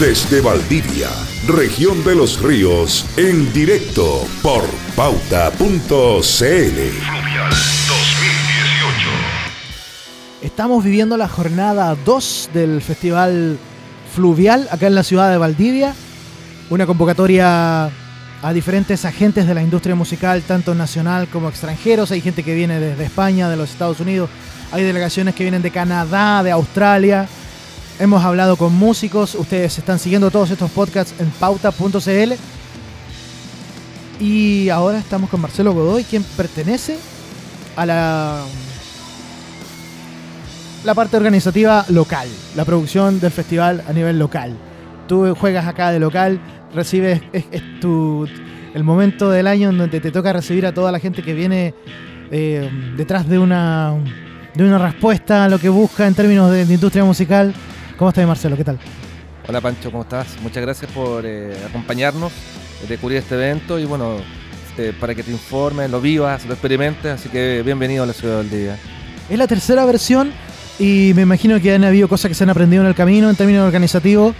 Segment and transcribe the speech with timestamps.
[0.00, 1.10] Desde Valdivia,
[1.46, 4.64] región de los ríos, en directo por
[4.96, 5.60] pauta.cl.
[5.60, 6.30] Fluvial
[7.50, 9.10] 2018.
[10.40, 13.58] Estamos viviendo la jornada 2 del Festival
[14.14, 15.94] Fluvial acá en la ciudad de Valdivia.
[16.70, 17.90] Una convocatoria
[18.42, 22.10] a diferentes agentes de la industria musical, tanto nacional como extranjeros.
[22.10, 24.30] Hay gente que viene desde España, de los Estados Unidos,
[24.72, 27.28] hay delegaciones que vienen de Canadá, de Australia.
[28.00, 29.34] Hemos hablado con músicos.
[29.34, 32.32] Ustedes están siguiendo todos estos podcasts en pauta.cl.
[34.18, 36.96] Y ahora estamos con Marcelo Godoy, quien pertenece
[37.76, 38.42] a la,
[40.82, 44.56] la parte organizativa local, la producción del festival a nivel local.
[45.06, 46.40] Tú juegas acá de local,
[46.74, 47.20] recibes
[47.52, 51.74] el momento del año en donde te toca recibir a toda la gente que viene
[52.30, 53.94] eh, detrás de una
[54.54, 57.54] de una respuesta a lo que busca en términos de, industria musical.
[58.00, 58.56] ¿Cómo estás, Marcelo?
[58.56, 58.78] ¿Qué tal?
[59.46, 60.26] Hola, Pancho, ¿cómo estás?
[60.40, 62.32] Muchas gracias por eh, acompañarnos,
[62.88, 64.16] de cubrir este evento y bueno,
[64.78, 68.38] eh, para que te informes, lo vivas, lo experimentes, así que bienvenido a la ciudad
[68.38, 68.78] del día.
[69.28, 70.32] Es la tercera versión
[70.78, 73.36] y me imagino que han habido cosas que se han aprendido en el camino en
[73.36, 74.34] términos organizativos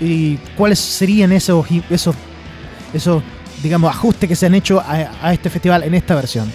[0.00, 2.16] y cuáles serían esos, esos,
[2.92, 3.22] esos
[3.62, 6.50] digamos, ajustes que se han hecho a este festival en esta versión.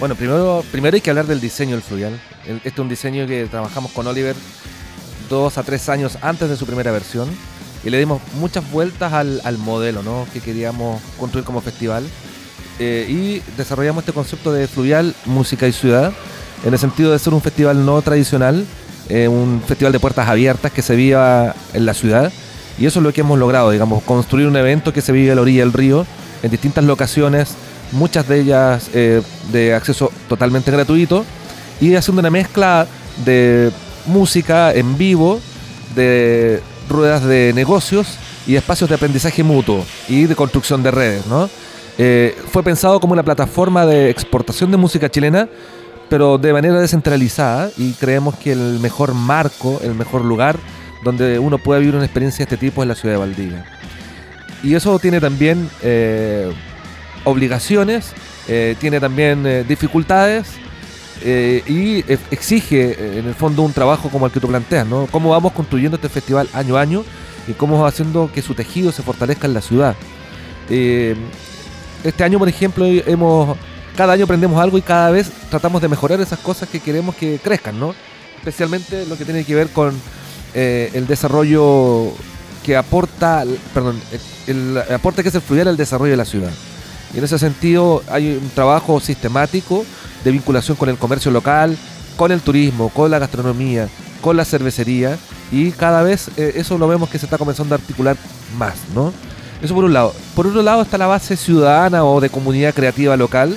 [0.00, 2.18] Bueno, primero, primero hay que hablar del diseño del fluvial.
[2.46, 4.36] Este es un diseño que trabajamos con Oliver
[5.28, 7.28] dos a tres años antes de su primera versión
[7.84, 10.26] y le dimos muchas vueltas al, modelo ¿no?
[10.32, 12.04] que queríamos construir como festival
[12.78, 16.12] eh, y desarrollamos este concepto de fluvial, música y ciudad
[16.64, 18.66] en el sentido de ser un festival no tradicional,
[19.08, 22.32] eh, un festival de puertas abiertas que se viva en la ciudad
[22.78, 25.34] y eso es lo que hemos logrado, digamos, construir un evento que se vive a
[25.34, 26.06] la orilla del río
[26.42, 27.56] en distintas locaciones
[27.92, 31.24] muchas de ellas eh, de acceso totalmente gratuito,
[31.80, 32.86] y haciendo una mezcla
[33.24, 33.70] de
[34.06, 35.40] música en vivo,
[35.94, 41.26] de ruedas de negocios y espacios de aprendizaje mutuo y de construcción de redes.
[41.26, 41.48] ¿no?
[41.98, 45.48] Eh, fue pensado como una plataforma de exportación de música chilena,
[46.08, 50.56] pero de manera descentralizada y creemos que el mejor marco, el mejor lugar
[51.02, 53.64] donde uno puede vivir una experiencia de este tipo es la ciudad de Valdivia.
[54.62, 56.52] Y eso tiene también eh,
[57.24, 58.12] obligaciones,
[58.48, 60.46] eh, tiene también dificultades
[61.22, 65.06] eh, y exige en el fondo un trabajo como el que tú planteas, ¿no?
[65.10, 67.04] Cómo vamos construyendo este festival año a año
[67.48, 69.96] y cómo vamos haciendo que su tejido se fortalezca en la ciudad.
[70.68, 73.56] este año, por ejemplo, hemos
[73.96, 77.40] cada año aprendemos algo y cada vez tratamos de mejorar esas cosas que queremos que
[77.42, 77.94] crezcan, ¿no?
[78.38, 79.98] Especialmente lo que tiene que ver con
[80.54, 82.12] el desarrollo
[82.62, 84.00] que aporta, perdón,
[84.46, 86.50] el, el aporte que es el fluvial al desarrollo de la ciudad.
[87.14, 89.84] Y en ese sentido hay un trabajo sistemático
[90.26, 91.78] de vinculación con el comercio local,
[92.16, 93.88] con el turismo, con la gastronomía,
[94.20, 95.16] con la cervecería
[95.52, 98.16] y cada vez eh, eso lo vemos que se está comenzando a articular
[98.58, 99.12] más, ¿no?
[99.62, 100.12] Eso por un lado.
[100.34, 103.56] Por otro lado está la base ciudadana o de comunidad creativa local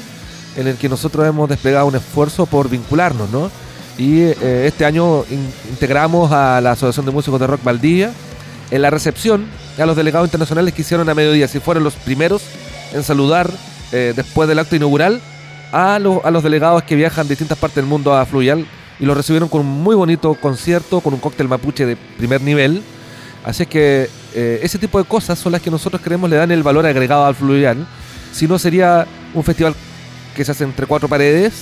[0.57, 3.49] en el que nosotros hemos desplegado un esfuerzo por vincularnos, ¿no?
[3.97, 5.25] Y eh, este año
[5.71, 8.11] integramos a la Asociación de Músicos de Rock Valdivia
[8.69, 9.47] en la recepción
[9.79, 12.43] a los delegados internacionales que hicieron a mediodía, si fueron los primeros
[12.93, 13.49] en saludar
[13.91, 15.19] eh, después del acto inaugural
[15.71, 18.65] a, a los delegados que viajan de distintas partes del mundo a Fluvial
[18.99, 22.83] y lo recibieron con un muy bonito concierto, con un cóctel mapuche de primer nivel.
[23.43, 26.51] Así es que eh, ese tipo de cosas son las que nosotros creemos le dan
[26.51, 27.87] el valor agregado al Fluvial.
[28.31, 29.73] Si no sería un festival
[30.35, 31.53] que se hace entre cuatro paredes,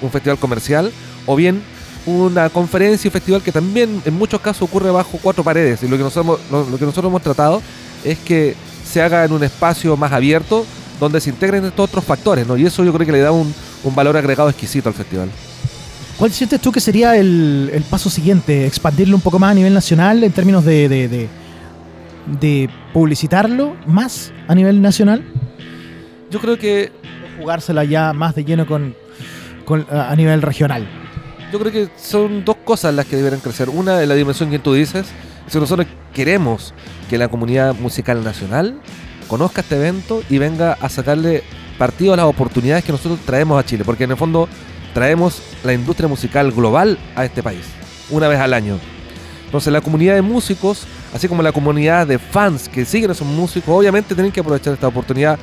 [0.00, 0.92] un festival comercial,
[1.26, 1.62] o bien
[2.06, 5.82] una conferencia y festival que también en muchos casos ocurre bajo cuatro paredes.
[5.82, 7.62] Y lo que nosotros, lo que nosotros hemos tratado
[8.04, 8.54] es que
[8.84, 10.64] se haga en un espacio más abierto
[11.04, 12.56] donde se integren estos otros factores, ¿no?
[12.56, 13.54] Y eso yo creo que le da un,
[13.94, 15.28] valor agregado exquisito al festival.
[16.18, 18.66] ¿Cuál sientes tú que sería el, paso siguiente?
[18.66, 21.28] ¿Expandirlo un poco más a nivel nacional en términos de,
[22.28, 25.24] de, publicitarlo más a nivel nacional?
[26.30, 26.92] Yo creo que...
[27.38, 28.94] Jugársela ya más de lleno con,
[29.90, 30.86] a nivel regional.
[31.52, 33.68] Yo creo que son dos cosas las que deberán crecer.
[33.68, 35.06] Una es la dimensión que tú dices.
[35.48, 36.72] Si nosotros queremos
[37.10, 38.80] que la comunidad musical nacional
[39.24, 41.42] conozca este evento y venga a sacarle
[41.78, 44.48] partido a las oportunidades que nosotros traemos a Chile, porque en el fondo
[44.92, 47.64] traemos la industria musical global a este país,
[48.10, 48.78] una vez al año.
[49.46, 53.26] Entonces la comunidad de músicos así como la comunidad de fans que siguen a esos
[53.26, 55.38] músicos, obviamente tienen que aprovechar esta oportunidad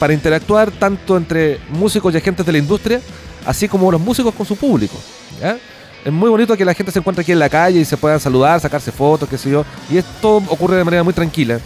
[0.00, 3.00] para interactuar tanto entre músicos y agentes de la industria,
[3.46, 4.96] así como los músicos con su público.
[6.04, 8.18] Es muy bonito que la gente se encuentre aquí en la calle y se puedan
[8.18, 11.60] saludar, sacarse fotos, qué sé yo, y esto ocurre de manera muy tranquila.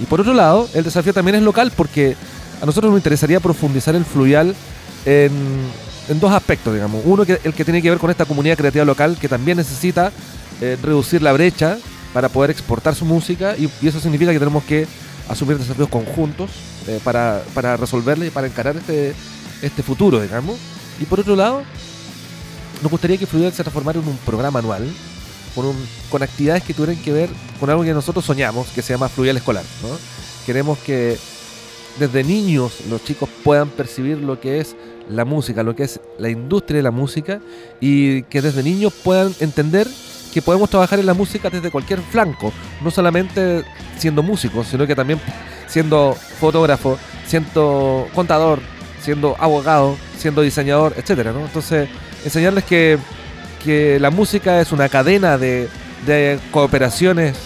[0.00, 2.16] Y por otro lado, el desafío también es local porque
[2.60, 4.54] a nosotros nos interesaría profundizar el fluvial
[5.04, 5.30] en,
[6.20, 7.02] dos aspectos, digamos.
[7.04, 10.12] Uno, que, el que tiene que ver con esta comunidad creativa local que también necesita
[10.60, 11.78] eh, reducir la brecha
[12.12, 14.86] para poder exportar su música y, eso significa que tenemos que
[15.28, 16.50] asumir desafíos conjuntos
[16.86, 19.14] eh, para, para resolverle y para encarar este,
[19.62, 20.56] este futuro, digamos.
[21.00, 21.62] Y por otro lado,
[22.82, 24.88] nos gustaría que Fluvial se transformara en un programa anual
[25.56, 25.74] con,
[26.08, 29.38] con actividades que tuvieran que ver con algo que nosotros soñamos, que se llama Fluvial
[29.38, 29.64] Escolar.
[30.46, 31.18] Queremos que
[31.98, 34.76] desde niños los chicos puedan percibir lo que es
[35.08, 37.40] la música, lo que es la industria de la música
[37.80, 39.88] y que desde niños puedan entender
[40.32, 43.64] que podemos trabajar en la música desde cualquier flanco, no solamente
[43.98, 45.18] siendo músicos, sino que también
[45.66, 48.60] siendo fotógrafo, siendo contador,
[49.00, 51.40] siendo abogado, siendo diseñador, etcétera, ¿no?
[51.40, 51.88] Entonces,
[52.24, 52.98] enseñarles que,
[53.66, 55.68] que la música es una cadena de,
[56.06, 57.36] de cooperaciones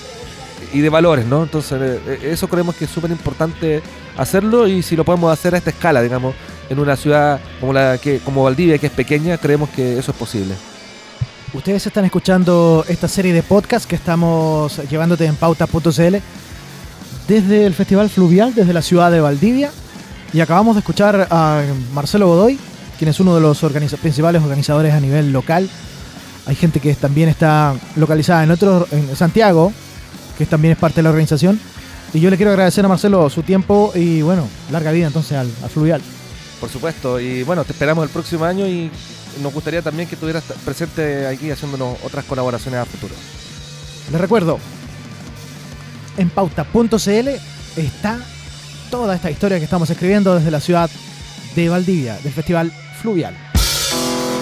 [0.72, 1.43] y de valores, ¿no?
[1.43, 3.82] Entonces, eh, eso creemos que es súper importante
[4.17, 6.34] hacerlo y si lo podemos hacer a esta escala, digamos,
[6.69, 10.17] en una ciudad como la que como Valdivia que es pequeña, creemos que eso es
[10.17, 10.55] posible.
[11.52, 16.16] Ustedes están escuchando esta serie de podcast que estamos llevándote en pauta.cl
[17.26, 19.70] desde el Festival Fluvial, desde la ciudad de Valdivia.
[20.32, 21.62] Y acabamos de escuchar a
[21.93, 22.56] Marcelo Godoy,
[22.99, 23.58] quien es uno de los
[24.00, 25.69] principales organizadores a nivel local.
[26.46, 29.72] Hay gente que también está localizada en otro, en Santiago,
[30.38, 31.60] que también es parte de la organización.
[32.12, 35.50] Y yo le quiero agradecer a Marcelo su tiempo y bueno, larga vida entonces al,
[35.62, 36.00] al Fluvial.
[36.58, 38.90] Por supuesto, y bueno, te esperamos el próximo año y
[39.42, 43.14] nos gustaría también que estuvieras presente aquí haciéndonos otras colaboraciones a futuro.
[44.10, 44.58] Les recuerdo,
[46.16, 47.28] en pauta.cl
[47.76, 48.19] está
[48.90, 50.90] toda esta historia que estamos escribiendo desde la ciudad
[51.54, 53.50] de Valdivia, del Festival Fluvial.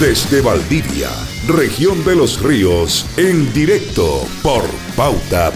[0.00, 1.08] Desde Valdivia,
[1.46, 4.64] región de los ríos, en directo por
[4.96, 5.54] pauta.cl.